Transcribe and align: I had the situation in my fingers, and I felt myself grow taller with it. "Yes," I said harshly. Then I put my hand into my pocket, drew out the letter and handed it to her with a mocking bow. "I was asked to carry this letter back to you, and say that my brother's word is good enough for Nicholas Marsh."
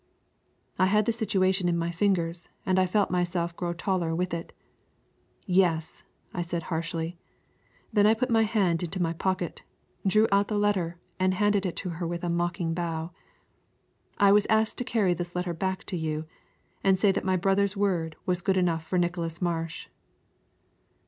I 0.79 0.87
had 0.87 1.05
the 1.05 1.11
situation 1.13 1.69
in 1.69 1.77
my 1.77 1.91
fingers, 1.91 2.49
and 2.65 2.79
I 2.79 2.87
felt 2.87 3.11
myself 3.11 3.55
grow 3.55 3.71
taller 3.71 4.15
with 4.15 4.33
it. 4.33 4.51
"Yes," 5.45 6.03
I 6.33 6.41
said 6.41 6.63
harshly. 6.73 7.19
Then 7.93 8.07
I 8.07 8.15
put 8.15 8.31
my 8.31 8.41
hand 8.41 8.81
into 8.81 8.99
my 8.99 9.13
pocket, 9.13 9.61
drew 10.07 10.27
out 10.31 10.47
the 10.47 10.57
letter 10.57 10.97
and 11.19 11.35
handed 11.35 11.67
it 11.67 11.75
to 11.75 11.89
her 11.91 12.07
with 12.07 12.23
a 12.23 12.29
mocking 12.29 12.73
bow. 12.73 13.11
"I 14.17 14.31
was 14.31 14.47
asked 14.47 14.79
to 14.79 14.83
carry 14.83 15.13
this 15.13 15.35
letter 15.35 15.53
back 15.53 15.83
to 15.83 15.95
you, 15.95 16.25
and 16.83 16.97
say 16.97 17.11
that 17.11 17.23
my 17.23 17.37
brother's 17.37 17.77
word 17.77 18.15
is 18.27 18.41
good 18.41 18.57
enough 18.57 18.83
for 18.83 18.97
Nicholas 18.97 19.39
Marsh." 19.39 19.87